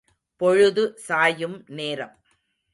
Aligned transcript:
பொழுது 0.41 0.83
சாயும் 0.97 1.63
நேரம். 1.67 2.15